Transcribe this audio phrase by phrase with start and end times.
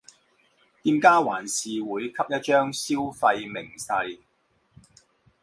[0.81, 4.19] 店家還是會給一張消費明細